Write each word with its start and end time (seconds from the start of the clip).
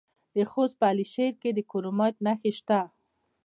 د 0.35 0.37
خوست 0.51 0.75
په 0.79 0.85
علي 0.91 1.05
شیر 1.13 1.33
کې 1.41 1.49
د 1.53 1.59
کرومایټ 1.69 2.15
نښې 2.25 2.51
شته. 2.59 2.79